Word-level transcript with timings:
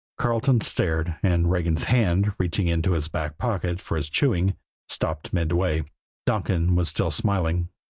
Carleton 0.17 0.61
stared; 0.61 1.17
and 1.21 1.51
Regan's 1.51 1.83
hand, 1.83 2.33
reaching 2.39 2.67
into 2.67 2.93
his 2.93 3.07
back 3.07 3.37
pocket 3.37 3.79
for 3.79 3.97
his 3.97 4.09
chewing, 4.09 4.55
stopped 4.89 5.31
midway. 5.31 5.83
Donkin 6.25 6.75
was 6.75 6.89
still 6.89 7.11
smiling. 7.11 7.69